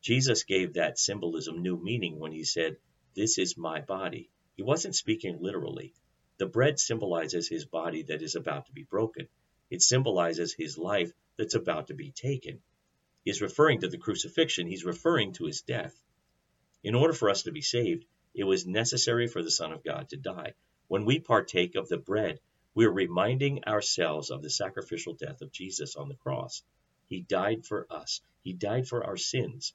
Jesus 0.01 0.43
gave 0.43 0.73
that 0.73 0.99
symbolism 0.99 1.61
new 1.61 1.77
meaning 1.77 2.19
when 2.19 2.33
he 2.33 2.43
said, 2.43 2.75
This 3.15 3.37
is 3.37 3.55
my 3.55 3.79
body. 3.79 4.29
He 4.55 4.63
wasn't 4.63 4.95
speaking 4.95 5.41
literally. 5.41 5.93
The 6.37 6.45
bread 6.45 6.79
symbolizes 6.79 7.47
his 7.47 7.65
body 7.65 8.03
that 8.03 8.21
is 8.21 8.35
about 8.35 8.65
to 8.65 8.71
be 8.71 8.83
broken. 8.83 9.27
It 9.69 9.81
symbolizes 9.81 10.53
his 10.53 10.77
life 10.77 11.13
that's 11.37 11.55
about 11.55 11.87
to 11.87 11.93
be 11.93 12.11
taken. 12.11 12.61
He's 13.23 13.41
referring 13.41 13.81
to 13.81 13.87
the 13.87 13.97
crucifixion, 13.97 14.67
he's 14.67 14.83
referring 14.83 15.33
to 15.33 15.45
his 15.45 15.61
death. 15.61 16.01
In 16.83 16.95
order 16.95 17.13
for 17.13 17.29
us 17.29 17.43
to 17.43 17.51
be 17.51 17.61
saved, 17.61 18.05
it 18.33 18.43
was 18.43 18.65
necessary 18.65 19.27
for 19.27 19.43
the 19.43 19.51
Son 19.51 19.71
of 19.71 19.83
God 19.83 20.09
to 20.09 20.17
die. 20.17 20.55
When 20.87 21.05
we 21.05 21.19
partake 21.19 21.75
of 21.75 21.87
the 21.87 21.97
bread, 21.97 22.39
we 22.73 22.85
are 22.85 22.91
reminding 22.91 23.65
ourselves 23.65 24.31
of 24.31 24.41
the 24.41 24.49
sacrificial 24.49 25.13
death 25.13 25.41
of 25.41 25.51
Jesus 25.51 25.95
on 25.95 26.09
the 26.09 26.15
cross. 26.15 26.63
He 27.07 27.21
died 27.21 27.65
for 27.65 27.85
us, 27.89 28.21
He 28.41 28.53
died 28.53 28.87
for 28.87 29.05
our 29.05 29.17
sins. 29.17 29.73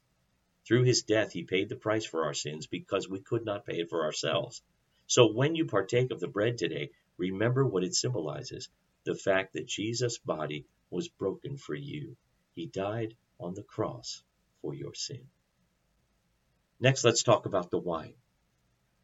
Through 0.66 0.84
His 0.84 1.02
death, 1.02 1.32
He 1.32 1.44
paid 1.44 1.68
the 1.68 1.76
price 1.76 2.04
for 2.04 2.24
our 2.24 2.34
sins 2.34 2.66
because 2.66 3.08
we 3.08 3.20
could 3.20 3.44
not 3.44 3.64
pay 3.64 3.80
it 3.80 3.90
for 3.90 4.04
ourselves. 4.04 4.62
So 5.06 5.32
when 5.32 5.54
you 5.54 5.66
partake 5.66 6.10
of 6.10 6.18
the 6.18 6.28
bread 6.28 6.58
today, 6.58 6.90
remember 7.16 7.64
what 7.64 7.84
it 7.84 7.94
symbolizes 7.94 8.68
the 9.04 9.14
fact 9.14 9.52
that 9.52 9.66
Jesus' 9.66 10.18
body 10.18 10.66
was 10.90 11.08
broken 11.08 11.56
for 11.56 11.74
you. 11.74 12.16
He 12.54 12.66
died 12.66 13.16
on 13.38 13.54
the 13.54 13.62
cross 13.62 14.22
for 14.60 14.74
your 14.74 14.94
sin. 14.94 15.28
Next, 16.80 17.04
let's 17.04 17.22
talk 17.22 17.46
about 17.46 17.70
the 17.70 17.78
wine. 17.78 18.14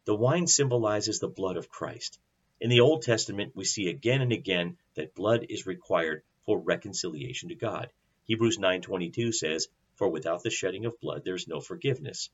The 0.05 0.15
wine 0.15 0.47
symbolizes 0.47 1.19
the 1.19 1.29
blood 1.29 1.55
of 1.55 1.69
Christ. 1.69 2.19
In 2.59 2.69
the 2.69 2.81
Old 2.81 3.03
Testament, 3.03 3.55
we 3.55 3.63
see 3.63 3.87
again 3.87 4.21
and 4.21 4.33
again 4.33 4.77
that 4.95 5.15
blood 5.15 5.45
is 5.49 5.65
required 5.65 6.23
for 6.45 6.59
reconciliation 6.59 7.49
to 7.49 7.55
God. 7.55 7.91
Hebrews 8.25 8.57
9:22 8.57 9.33
says, 9.33 9.69
"For 10.03 10.09
without 10.09 10.43
the 10.43 10.49
shedding 10.49 10.83
of 10.83 10.99
blood 10.99 11.23
there 11.23 11.33
is 11.33 11.47
no 11.47 11.61
forgiveness." 11.61 12.29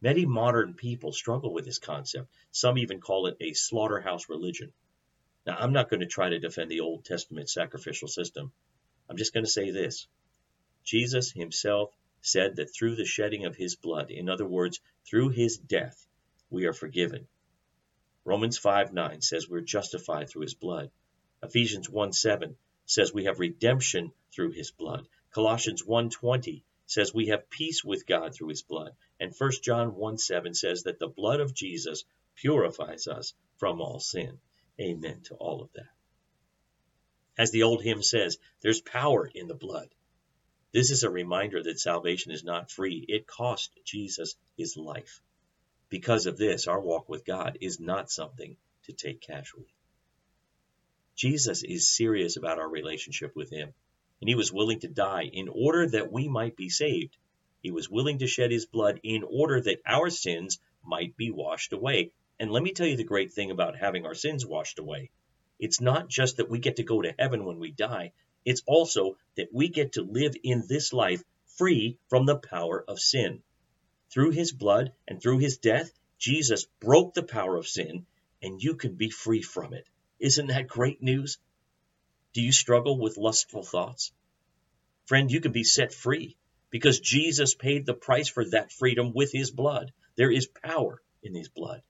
Many 0.00 0.26
modern 0.26 0.74
people 0.74 1.12
struggle 1.12 1.54
with 1.54 1.64
this 1.64 1.78
concept. 1.78 2.34
Some 2.50 2.78
even 2.78 3.00
call 3.00 3.28
it 3.28 3.36
a 3.38 3.52
slaughterhouse 3.52 4.28
religion. 4.28 4.72
Now, 5.46 5.56
I'm 5.56 5.72
not 5.72 5.88
going 5.88 6.00
to 6.00 6.06
try 6.06 6.30
to 6.30 6.40
defend 6.40 6.68
the 6.68 6.80
Old 6.80 7.04
Testament 7.04 7.48
sacrificial 7.48 8.08
system. 8.08 8.52
I'm 9.08 9.16
just 9.16 9.32
going 9.32 9.44
to 9.44 9.50
say 9.50 9.70
this 9.70 10.08
Jesus 10.82 11.30
himself 11.30 11.96
said 12.22 12.56
that 12.56 12.74
through 12.74 12.96
the 12.96 13.04
shedding 13.04 13.44
of 13.44 13.54
his 13.54 13.76
blood, 13.76 14.10
in 14.10 14.28
other 14.28 14.48
words, 14.48 14.80
through 15.06 15.28
his 15.28 15.58
death, 15.58 16.08
we 16.50 16.66
are 16.66 16.72
forgiven. 16.72 17.28
Romans 18.24 18.58
5 18.58 18.92
9 18.92 19.20
says 19.20 19.48
we're 19.48 19.60
justified 19.60 20.28
through 20.28 20.42
his 20.42 20.54
blood. 20.54 20.90
Ephesians 21.40 21.88
1 21.88 22.12
7 22.12 22.56
says 22.84 23.14
we 23.14 23.26
have 23.26 23.38
redemption 23.38 24.10
through 24.32 24.50
his 24.50 24.72
blood. 24.72 25.06
Colossians 25.30 25.82
1:20 25.82 26.62
says 26.86 27.12
we 27.12 27.26
have 27.26 27.50
peace 27.50 27.84
with 27.84 28.06
God 28.06 28.34
through 28.34 28.48
his 28.48 28.62
blood. 28.62 28.96
And 29.20 29.34
1 29.34 29.62
John 29.62 29.92
1:7 29.92 30.56
says 30.56 30.84
that 30.84 30.98
the 30.98 31.08
blood 31.08 31.40
of 31.40 31.52
Jesus 31.52 32.04
purifies 32.34 33.06
us 33.06 33.34
from 33.56 33.80
all 33.80 34.00
sin. 34.00 34.40
Amen 34.80 35.20
to 35.24 35.34
all 35.34 35.60
of 35.60 35.72
that. 35.74 35.90
As 37.36 37.50
the 37.50 37.64
old 37.64 37.82
hymn 37.82 38.02
says, 38.02 38.38
there's 38.62 38.80
power 38.80 39.26
in 39.26 39.48
the 39.48 39.54
blood. 39.54 39.94
This 40.72 40.90
is 40.90 41.02
a 41.02 41.10
reminder 41.10 41.62
that 41.62 41.78
salvation 41.78 42.32
is 42.32 42.44
not 42.44 42.70
free. 42.70 43.04
It 43.08 43.26
cost 43.26 43.70
Jesus 43.84 44.36
his 44.56 44.76
life. 44.76 45.20
Because 45.88 46.26
of 46.26 46.36
this, 46.36 46.66
our 46.66 46.80
walk 46.80 47.08
with 47.08 47.24
God 47.24 47.58
is 47.60 47.80
not 47.80 48.10
something 48.10 48.56
to 48.84 48.92
take 48.92 49.20
casually. 49.20 49.74
Jesus 51.14 51.62
is 51.62 51.88
serious 51.88 52.36
about 52.36 52.58
our 52.58 52.68
relationship 52.68 53.34
with 53.34 53.50
him 53.50 53.74
and 54.20 54.28
he 54.28 54.34
was 54.34 54.52
willing 54.52 54.80
to 54.80 54.88
die 54.88 55.24
in 55.24 55.48
order 55.48 55.86
that 55.88 56.12
we 56.12 56.28
might 56.28 56.56
be 56.56 56.68
saved. 56.68 57.16
He 57.62 57.70
was 57.70 57.90
willing 57.90 58.18
to 58.18 58.26
shed 58.26 58.50
his 58.50 58.66
blood 58.66 59.00
in 59.02 59.22
order 59.22 59.60
that 59.60 59.80
our 59.84 60.10
sins 60.10 60.58
might 60.84 61.16
be 61.16 61.30
washed 61.30 61.72
away. 61.72 62.12
And 62.38 62.50
let 62.50 62.62
me 62.62 62.72
tell 62.72 62.86
you 62.86 62.96
the 62.96 63.04
great 63.04 63.32
thing 63.32 63.50
about 63.50 63.76
having 63.76 64.06
our 64.06 64.14
sins 64.14 64.46
washed 64.46 64.78
away. 64.78 65.10
It's 65.58 65.80
not 65.80 66.08
just 66.08 66.36
that 66.36 66.48
we 66.48 66.60
get 66.60 66.76
to 66.76 66.84
go 66.84 67.02
to 67.02 67.14
heaven 67.18 67.44
when 67.44 67.58
we 67.58 67.72
die, 67.72 68.12
it's 68.44 68.62
also 68.66 69.16
that 69.36 69.52
we 69.52 69.68
get 69.68 69.92
to 69.92 70.02
live 70.02 70.34
in 70.42 70.64
this 70.68 70.92
life 70.92 71.22
free 71.56 71.98
from 72.08 72.26
the 72.26 72.38
power 72.38 72.84
of 72.86 73.00
sin. 73.00 73.42
Through 74.10 74.30
his 74.30 74.52
blood 74.52 74.92
and 75.06 75.20
through 75.20 75.38
his 75.38 75.58
death, 75.58 75.92
Jesus 76.18 76.66
broke 76.80 77.14
the 77.14 77.22
power 77.22 77.56
of 77.56 77.66
sin, 77.66 78.06
and 78.40 78.62
you 78.62 78.74
can 78.74 78.94
be 78.94 79.10
free 79.10 79.42
from 79.42 79.74
it. 79.74 79.86
Isn't 80.18 80.46
that 80.46 80.68
great 80.68 81.02
news? 81.02 81.38
Do 82.34 82.42
you 82.42 82.52
struggle 82.52 82.98
with 82.98 83.16
lustful 83.16 83.62
thoughts? 83.62 84.12
Friend, 85.06 85.30
you 85.30 85.40
can 85.40 85.52
be 85.52 85.64
set 85.64 85.94
free 85.94 86.36
because 86.70 87.00
Jesus 87.00 87.54
paid 87.54 87.86
the 87.86 87.94
price 87.94 88.28
for 88.28 88.44
that 88.50 88.70
freedom 88.70 89.12
with 89.14 89.32
his 89.32 89.50
blood. 89.50 89.92
There 90.16 90.30
is 90.30 90.46
power 90.46 91.02
in 91.22 91.34
his 91.34 91.48
blood. 91.48 91.82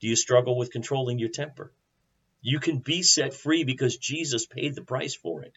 Do 0.00 0.08
you 0.08 0.16
struggle 0.16 0.56
with 0.56 0.72
controlling 0.72 1.18
your 1.18 1.28
temper? 1.28 1.72
You 2.40 2.58
can 2.58 2.78
be 2.78 3.02
set 3.02 3.34
free 3.34 3.64
because 3.64 3.96
Jesus 3.98 4.46
paid 4.46 4.74
the 4.74 4.82
price 4.82 5.14
for 5.14 5.42
it. 5.42 5.52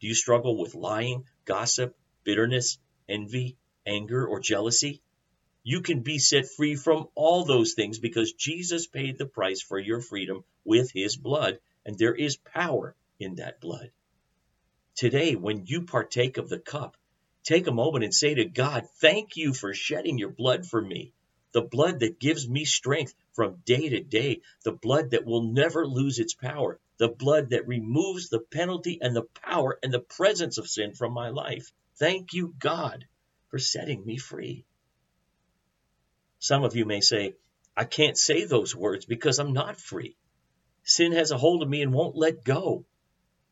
Do 0.00 0.06
you 0.06 0.14
struggle 0.14 0.58
with 0.58 0.74
lying, 0.74 1.24
gossip, 1.46 1.96
bitterness, 2.22 2.78
envy, 3.08 3.56
anger, 3.86 4.26
or 4.26 4.40
jealousy? 4.40 5.00
You 5.62 5.80
can 5.80 6.02
be 6.02 6.18
set 6.18 6.48
free 6.48 6.76
from 6.76 7.08
all 7.14 7.44
those 7.44 7.72
things 7.72 7.98
because 7.98 8.34
Jesus 8.34 8.86
paid 8.86 9.16
the 9.16 9.26
price 9.26 9.62
for 9.62 9.78
your 9.78 10.00
freedom 10.00 10.44
with 10.64 10.92
his 10.92 11.16
blood, 11.16 11.58
and 11.84 11.98
there 11.98 12.14
is 12.14 12.36
power 12.36 12.94
in 13.18 13.36
that 13.36 13.60
blood. 13.60 13.90
Today, 14.94 15.34
when 15.34 15.66
you 15.66 15.82
partake 15.82 16.38
of 16.38 16.48
the 16.48 16.58
cup, 16.58 16.96
take 17.44 17.66
a 17.66 17.72
moment 17.72 18.04
and 18.04 18.14
say 18.14 18.34
to 18.34 18.44
God, 18.44 18.88
Thank 19.00 19.36
you 19.36 19.52
for 19.52 19.74
shedding 19.74 20.18
your 20.18 20.30
blood 20.30 20.66
for 20.66 20.80
me 20.80 21.12
the 21.56 21.62
blood 21.62 22.00
that 22.00 22.20
gives 22.20 22.46
me 22.46 22.66
strength 22.66 23.14
from 23.32 23.62
day 23.64 23.88
to 23.88 24.02
day, 24.02 24.42
the 24.62 24.72
blood 24.72 25.12
that 25.12 25.24
will 25.24 25.42
never 25.42 25.86
lose 25.86 26.18
its 26.18 26.34
power, 26.34 26.78
the 26.98 27.08
blood 27.08 27.48
that 27.48 27.66
removes 27.66 28.28
the 28.28 28.40
penalty 28.40 28.98
and 29.00 29.16
the 29.16 29.26
power 29.42 29.78
and 29.82 29.90
the 29.90 30.00
presence 30.00 30.58
of 30.58 30.68
sin 30.68 30.92
from 30.92 31.14
my 31.14 31.30
life. 31.30 31.72
Thank 31.98 32.34
you, 32.34 32.54
God, 32.58 33.06
for 33.48 33.58
setting 33.58 34.04
me 34.04 34.18
free. 34.18 34.66
Some 36.40 36.62
of 36.62 36.76
you 36.76 36.84
may 36.84 37.00
say, 37.00 37.36
I 37.74 37.84
can't 37.84 38.18
say 38.18 38.44
those 38.44 38.76
words 38.76 39.06
because 39.06 39.38
I'm 39.38 39.54
not 39.54 39.80
free. 39.80 40.14
Sin 40.84 41.12
has 41.12 41.30
a 41.30 41.38
hold 41.38 41.62
of 41.62 41.70
me 41.70 41.80
and 41.80 41.94
won't 41.94 42.16
let 42.16 42.44
go. 42.44 42.84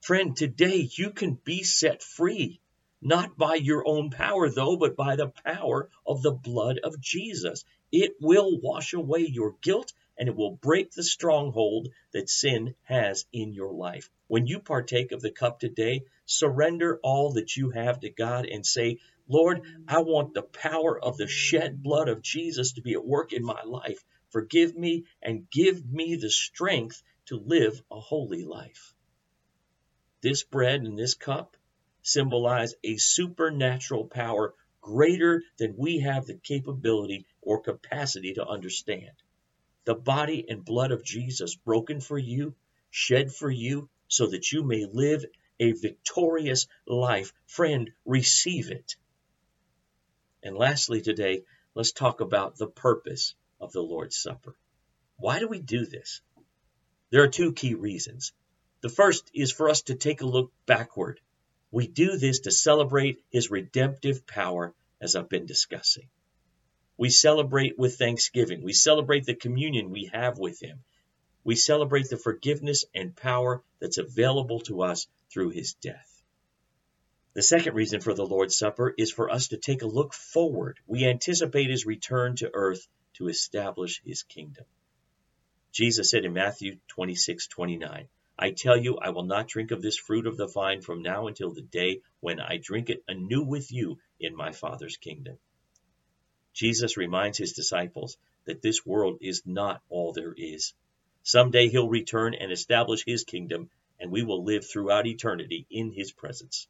Friend, 0.04 0.36
today 0.36 0.90
you 0.96 1.12
can 1.12 1.32
be 1.32 1.62
set 1.62 2.02
free 2.02 2.60
not 3.00 3.38
by 3.38 3.54
your 3.54 3.88
own 3.88 4.10
power, 4.10 4.50
though, 4.50 4.76
but 4.76 4.96
by 4.96 5.16
the 5.16 5.32
power 5.46 5.88
of 6.06 6.20
the 6.20 6.30
blood 6.30 6.78
of 6.84 7.00
Jesus. 7.00 7.64
It 7.90 8.16
will 8.20 8.60
wash 8.60 8.92
away 8.92 9.20
your 9.20 9.56
guilt 9.62 9.94
and 10.18 10.28
it 10.28 10.36
will 10.36 10.56
break 10.56 10.90
the 10.90 11.02
stronghold 11.02 11.88
that 12.12 12.28
sin 12.28 12.74
has 12.82 13.24
in 13.32 13.54
your 13.54 13.72
life. 13.72 14.10
When 14.26 14.46
you 14.46 14.60
partake 14.60 15.10
of 15.12 15.22
the 15.22 15.30
cup 15.30 15.58
today, 15.58 16.02
surrender 16.26 17.00
all 17.02 17.32
that 17.32 17.56
you 17.56 17.70
have 17.70 18.00
to 18.00 18.10
God 18.10 18.44
and 18.44 18.66
say, 18.66 18.98
Lord, 19.26 19.62
I 19.88 20.02
want 20.02 20.34
the 20.34 20.42
power 20.42 21.02
of 21.02 21.16
the 21.16 21.28
shed 21.28 21.82
blood 21.82 22.10
of 22.10 22.20
Jesus 22.20 22.72
to 22.72 22.82
be 22.82 22.92
at 22.92 23.06
work 23.06 23.32
in 23.32 23.42
my 23.42 23.62
life. 23.62 24.04
Forgive 24.28 24.76
me 24.76 25.04
and 25.22 25.48
give 25.48 25.82
me 25.90 26.16
the 26.16 26.28
strength 26.28 27.02
to 27.28 27.38
live 27.38 27.80
a 27.90 27.98
holy 27.98 28.44
life. 28.44 28.93
This 30.24 30.42
bread 30.42 30.80
and 30.80 30.98
this 30.98 31.12
cup 31.12 31.54
symbolize 32.00 32.74
a 32.82 32.96
supernatural 32.96 34.06
power 34.06 34.54
greater 34.80 35.42
than 35.58 35.76
we 35.76 35.98
have 35.98 36.24
the 36.24 36.38
capability 36.38 37.26
or 37.42 37.60
capacity 37.60 38.32
to 38.32 38.46
understand. 38.46 39.12
The 39.84 39.94
body 39.94 40.46
and 40.48 40.64
blood 40.64 40.92
of 40.92 41.04
Jesus 41.04 41.56
broken 41.56 42.00
for 42.00 42.16
you, 42.16 42.54
shed 42.88 43.34
for 43.34 43.50
you, 43.50 43.90
so 44.08 44.28
that 44.28 44.50
you 44.50 44.62
may 44.62 44.86
live 44.86 45.26
a 45.60 45.72
victorious 45.72 46.68
life. 46.86 47.34
Friend, 47.46 47.90
receive 48.06 48.70
it. 48.70 48.96
And 50.42 50.56
lastly, 50.56 51.02
today, 51.02 51.44
let's 51.74 51.92
talk 51.92 52.22
about 52.22 52.56
the 52.56 52.68
purpose 52.68 53.34
of 53.60 53.72
the 53.72 53.82
Lord's 53.82 54.16
Supper. 54.16 54.56
Why 55.18 55.38
do 55.38 55.48
we 55.48 55.60
do 55.60 55.84
this? 55.84 56.22
There 57.10 57.22
are 57.22 57.28
two 57.28 57.52
key 57.52 57.74
reasons. 57.74 58.32
The 58.84 58.88
first 58.90 59.28
is 59.34 59.50
for 59.50 59.68
us 59.68 59.82
to 59.82 59.96
take 59.96 60.20
a 60.20 60.26
look 60.26 60.52
backward 60.66 61.18
we 61.74 61.88
do 61.88 62.16
this 62.16 62.38
to 62.42 62.52
celebrate 62.52 63.20
his 63.30 63.50
redemptive 63.50 64.28
power, 64.28 64.72
as 65.00 65.16
I've 65.16 65.28
been 65.28 65.44
discussing. 65.44 66.08
We 66.96 67.10
celebrate 67.10 67.76
with 67.76 67.98
thanksgiving. 67.98 68.62
We 68.62 68.72
celebrate 68.72 69.26
the 69.26 69.34
communion 69.34 69.90
we 69.90 70.08
have 70.12 70.38
with 70.38 70.62
him. 70.62 70.84
We 71.42 71.56
celebrate 71.56 72.08
the 72.08 72.16
forgiveness 72.16 72.84
and 72.94 73.16
power 73.16 73.64
that's 73.80 73.98
available 73.98 74.60
to 74.68 74.82
us 74.82 75.08
through 75.32 75.50
his 75.50 75.74
death. 75.74 76.22
The 77.32 77.42
second 77.42 77.74
reason 77.74 78.00
for 78.00 78.14
the 78.14 78.24
Lord's 78.24 78.56
Supper 78.56 78.94
is 78.96 79.10
for 79.10 79.28
us 79.28 79.48
to 79.48 79.56
take 79.56 79.82
a 79.82 79.88
look 79.88 80.14
forward. 80.14 80.78
We 80.86 81.08
anticipate 81.08 81.70
his 81.70 81.86
return 81.86 82.36
to 82.36 82.54
earth 82.54 82.86
to 83.14 83.26
establish 83.26 84.00
his 84.04 84.22
kingdom. 84.22 84.66
Jesus 85.72 86.08
said 86.08 86.24
in 86.24 86.34
Matthew 86.34 86.78
26 86.86 87.48
29, 87.48 88.08
I 88.36 88.50
tell 88.50 88.76
you, 88.76 88.98
I 88.98 89.10
will 89.10 89.24
not 89.24 89.46
drink 89.46 89.70
of 89.70 89.80
this 89.80 89.96
fruit 89.96 90.26
of 90.26 90.36
the 90.36 90.48
vine 90.48 90.80
from 90.80 91.02
now 91.02 91.28
until 91.28 91.52
the 91.52 91.62
day 91.62 92.02
when 92.20 92.40
I 92.40 92.56
drink 92.56 92.90
it 92.90 93.04
anew 93.06 93.42
with 93.42 93.70
you 93.70 93.98
in 94.18 94.34
my 94.34 94.50
Father's 94.50 94.96
kingdom. 94.96 95.38
Jesus 96.52 96.96
reminds 96.96 97.38
his 97.38 97.52
disciples 97.52 98.16
that 98.44 98.60
this 98.60 98.84
world 98.84 99.18
is 99.20 99.46
not 99.46 99.82
all 99.88 100.12
there 100.12 100.34
is. 100.36 100.74
Someday 101.22 101.68
he'll 101.68 101.88
return 101.88 102.34
and 102.34 102.50
establish 102.50 103.04
his 103.04 103.24
kingdom, 103.24 103.70
and 104.00 104.10
we 104.10 104.22
will 104.22 104.44
live 104.44 104.66
throughout 104.66 105.06
eternity 105.06 105.66
in 105.70 105.92
his 105.92 106.12
presence. 106.12 106.66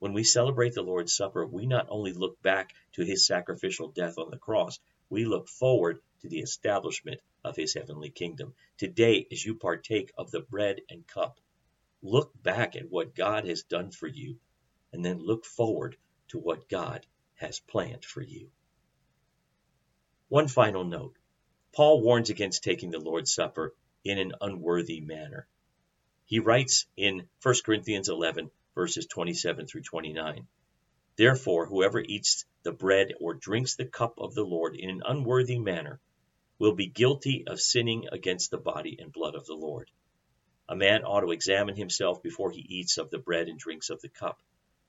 When 0.00 0.12
we 0.12 0.24
celebrate 0.24 0.74
the 0.74 0.82
Lord's 0.82 1.14
Supper, 1.14 1.46
we 1.46 1.66
not 1.66 1.86
only 1.88 2.12
look 2.12 2.42
back 2.42 2.74
to 2.92 3.04
his 3.04 3.26
sacrificial 3.26 3.92
death 3.92 4.18
on 4.18 4.30
the 4.30 4.38
cross, 4.38 4.80
we 5.08 5.24
look 5.24 5.48
forward 5.48 6.00
to 6.20 6.28
the 6.28 6.40
establishment 6.40 7.20
of 7.44 7.56
his 7.56 7.74
heavenly 7.74 8.10
kingdom. 8.10 8.54
Today, 8.78 9.26
as 9.30 9.44
you 9.44 9.54
partake 9.54 10.10
of 10.16 10.30
the 10.30 10.40
bread 10.40 10.80
and 10.88 11.06
cup, 11.06 11.38
look 12.02 12.32
back 12.42 12.74
at 12.74 12.90
what 12.90 13.14
God 13.14 13.44
has 13.46 13.62
done 13.62 13.90
for 13.90 14.08
you, 14.08 14.38
and 14.92 15.04
then 15.04 15.18
look 15.18 15.44
forward 15.44 15.96
to 16.28 16.38
what 16.38 16.68
God 16.68 17.06
has 17.34 17.60
planned 17.60 18.04
for 18.04 18.22
you. 18.22 18.50
One 20.28 20.48
final 20.48 20.84
note 20.84 21.16
Paul 21.72 22.00
warns 22.00 22.30
against 22.30 22.64
taking 22.64 22.90
the 22.90 22.98
Lord's 22.98 23.34
Supper 23.34 23.74
in 24.04 24.18
an 24.18 24.32
unworthy 24.40 25.00
manner. 25.00 25.46
He 26.24 26.38
writes 26.38 26.86
in 26.96 27.28
1 27.42 27.54
Corinthians 27.64 28.08
11, 28.08 28.50
verses 28.74 29.06
27 29.06 29.66
through 29.66 29.82
29 29.82 30.46
Therefore, 31.16 31.66
whoever 31.66 32.00
eats 32.00 32.44
the 32.62 32.72
bread 32.72 33.14
or 33.20 33.34
drinks 33.34 33.76
the 33.76 33.84
cup 33.84 34.18
of 34.18 34.34
the 34.34 34.44
Lord 34.44 34.74
in 34.76 34.90
an 34.90 35.02
unworthy 35.06 35.58
manner 35.58 36.00
will 36.64 36.74
be 36.74 36.86
guilty 36.86 37.44
of 37.46 37.60
sinning 37.60 38.06
against 38.10 38.50
the 38.50 38.56
body 38.56 38.96
and 38.98 39.12
blood 39.12 39.34
of 39.34 39.44
the 39.44 39.54
Lord. 39.54 39.90
A 40.66 40.74
man 40.74 41.04
ought 41.04 41.20
to 41.20 41.30
examine 41.30 41.76
himself 41.76 42.22
before 42.22 42.50
he 42.50 42.62
eats 42.62 42.96
of 42.96 43.10
the 43.10 43.18
bread 43.18 43.50
and 43.50 43.58
drinks 43.58 43.90
of 43.90 44.00
the 44.00 44.08
cup. 44.08 44.40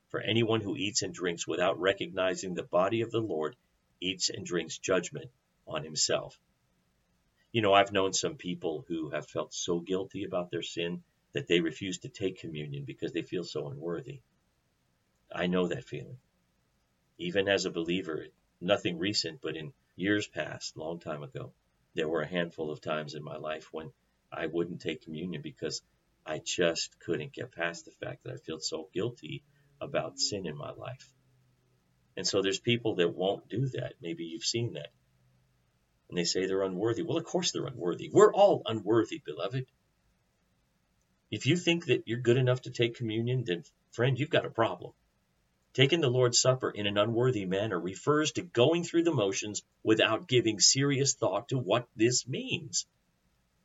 For 0.08 0.18
anyone 0.18 0.62
who 0.62 0.74
eats 0.74 1.02
and 1.02 1.12
drinks 1.12 1.46
without 1.46 1.78
recognizing 1.78 2.54
the 2.54 2.62
body 2.62 3.02
of 3.02 3.10
the 3.10 3.20
Lord 3.20 3.56
eats 4.00 4.30
and 4.30 4.46
drinks 4.46 4.78
judgment 4.78 5.30
on 5.66 5.84
himself. 5.84 6.40
You 7.52 7.60
know, 7.60 7.74
I've 7.74 7.92
known 7.92 8.14
some 8.14 8.36
people 8.36 8.86
who 8.88 9.10
have 9.10 9.28
felt 9.28 9.52
so 9.52 9.78
guilty 9.78 10.24
about 10.24 10.50
their 10.50 10.62
sin 10.62 11.02
that 11.34 11.46
they 11.46 11.60
refuse 11.60 11.98
to 11.98 12.08
take 12.08 12.38
communion 12.38 12.84
because 12.84 13.12
they 13.12 13.20
feel 13.20 13.44
so 13.44 13.68
unworthy. 13.68 14.20
I 15.30 15.46
know 15.46 15.68
that 15.68 15.84
feeling. 15.84 16.16
Even 17.18 17.48
as 17.48 17.66
a 17.66 17.70
believer, 17.70 18.28
nothing 18.62 18.98
recent, 18.98 19.42
but 19.42 19.58
in 19.58 19.74
years 19.94 20.26
past, 20.26 20.78
long 20.78 20.98
time 20.98 21.22
ago, 21.22 21.52
there 21.96 22.08
were 22.08 22.22
a 22.22 22.28
handful 22.28 22.70
of 22.70 22.80
times 22.80 23.14
in 23.14 23.24
my 23.24 23.36
life 23.36 23.68
when 23.72 23.90
I 24.30 24.46
wouldn't 24.46 24.82
take 24.82 25.02
communion 25.02 25.40
because 25.42 25.82
I 26.24 26.40
just 26.44 27.00
couldn't 27.00 27.32
get 27.32 27.52
past 27.52 27.86
the 27.86 28.06
fact 28.06 28.24
that 28.24 28.34
I 28.34 28.36
feel 28.36 28.60
so 28.60 28.88
guilty 28.92 29.44
about 29.80 30.18
sin 30.18 30.46
in 30.46 30.56
my 30.56 30.72
life. 30.72 31.10
And 32.16 32.26
so 32.26 32.42
there's 32.42 32.60
people 32.60 32.96
that 32.96 33.14
won't 33.14 33.48
do 33.48 33.68
that. 33.74 33.94
Maybe 34.00 34.24
you've 34.24 34.44
seen 34.44 34.74
that. 34.74 34.90
And 36.08 36.18
they 36.18 36.24
say 36.24 36.46
they're 36.46 36.62
unworthy. 36.62 37.02
Well, 37.02 37.18
of 37.18 37.24
course 37.24 37.52
they're 37.52 37.66
unworthy. 37.66 38.10
We're 38.12 38.32
all 38.32 38.62
unworthy, 38.66 39.22
beloved. 39.24 39.66
If 41.30 41.46
you 41.46 41.56
think 41.56 41.86
that 41.86 42.04
you're 42.06 42.20
good 42.20 42.36
enough 42.36 42.62
to 42.62 42.70
take 42.70 42.96
communion, 42.96 43.44
then, 43.44 43.64
friend, 43.92 44.18
you've 44.18 44.30
got 44.30 44.46
a 44.46 44.50
problem. 44.50 44.92
Taking 45.76 46.00
the 46.00 46.08
Lord's 46.08 46.40
Supper 46.40 46.70
in 46.70 46.86
an 46.86 46.96
unworthy 46.96 47.44
manner 47.44 47.78
refers 47.78 48.32
to 48.32 48.42
going 48.42 48.82
through 48.82 49.02
the 49.02 49.12
motions 49.12 49.62
without 49.82 50.26
giving 50.26 50.58
serious 50.58 51.12
thought 51.12 51.50
to 51.50 51.58
what 51.58 51.86
this 51.94 52.26
means. 52.26 52.86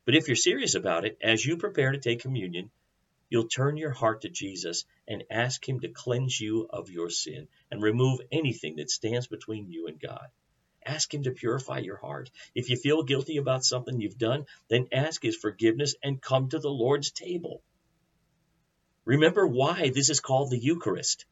But 0.03 0.15
if 0.15 0.27
you're 0.27 0.35
serious 0.35 0.75
about 0.75 1.05
it, 1.05 1.17
as 1.21 1.45
you 1.45 1.55
prepare 1.55 1.93
to 1.93 1.97
take 1.97 2.19
communion, 2.19 2.69
you'll 3.29 3.47
turn 3.47 3.77
your 3.77 3.91
heart 3.91 4.23
to 4.23 4.29
Jesus 4.29 4.83
and 5.07 5.23
ask 5.31 5.65
Him 5.65 5.79
to 5.79 5.87
cleanse 5.87 6.37
you 6.37 6.67
of 6.69 6.89
your 6.89 7.09
sin 7.09 7.47
and 7.71 7.81
remove 7.81 8.19
anything 8.29 8.75
that 8.75 8.91
stands 8.91 9.27
between 9.27 9.71
you 9.71 9.87
and 9.87 9.97
God. 9.97 10.27
Ask 10.85 11.13
Him 11.13 11.23
to 11.23 11.31
purify 11.31 11.79
your 11.79 11.95
heart. 11.95 12.29
If 12.53 12.69
you 12.69 12.75
feel 12.75 13.03
guilty 13.03 13.37
about 13.37 13.63
something 13.63 14.01
you've 14.01 14.17
done, 14.17 14.47
then 14.67 14.89
ask 14.91 15.23
His 15.23 15.37
forgiveness 15.37 15.95
and 16.03 16.21
come 16.21 16.49
to 16.49 16.59
the 16.59 16.67
Lord's 16.67 17.11
table. 17.11 17.63
Remember 19.05 19.47
why 19.47 19.91
this 19.91 20.09
is 20.09 20.19
called 20.19 20.51
the 20.51 20.59
Eucharist 20.59 21.25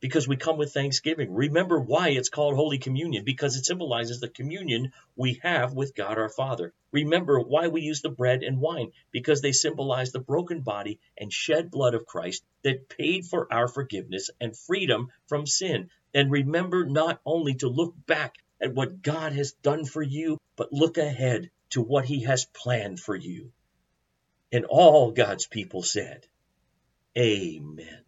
because 0.00 0.28
we 0.28 0.36
come 0.36 0.56
with 0.56 0.72
thanksgiving. 0.72 1.34
Remember 1.34 1.80
why 1.80 2.10
it's 2.10 2.28
called 2.28 2.54
Holy 2.54 2.78
Communion, 2.78 3.24
because 3.24 3.56
it 3.56 3.64
symbolizes 3.64 4.20
the 4.20 4.28
communion 4.28 4.92
we 5.16 5.40
have 5.42 5.74
with 5.74 5.94
God 5.94 6.18
our 6.18 6.28
Father. 6.28 6.72
Remember 6.92 7.40
why 7.40 7.68
we 7.68 7.82
use 7.82 8.00
the 8.00 8.08
bread 8.08 8.42
and 8.42 8.60
wine, 8.60 8.92
because 9.10 9.40
they 9.40 9.52
symbolize 9.52 10.12
the 10.12 10.20
broken 10.20 10.60
body 10.60 11.00
and 11.16 11.32
shed 11.32 11.70
blood 11.70 11.94
of 11.94 12.06
Christ 12.06 12.44
that 12.62 12.88
paid 12.88 13.26
for 13.26 13.52
our 13.52 13.68
forgiveness 13.68 14.30
and 14.40 14.56
freedom 14.56 15.08
from 15.26 15.46
sin. 15.46 15.90
And 16.14 16.30
remember 16.30 16.86
not 16.86 17.20
only 17.26 17.54
to 17.56 17.68
look 17.68 17.94
back 18.06 18.36
at 18.60 18.74
what 18.74 19.02
God 19.02 19.32
has 19.32 19.52
done 19.52 19.84
for 19.84 20.02
you, 20.02 20.38
but 20.56 20.72
look 20.72 20.98
ahead 20.98 21.50
to 21.70 21.82
what 21.82 22.04
He 22.04 22.22
has 22.24 22.44
planned 22.44 23.00
for 23.00 23.14
you. 23.14 23.52
And 24.50 24.64
all 24.64 25.12
God's 25.12 25.46
people 25.46 25.82
said, 25.82 26.26
Amen. 27.16 28.07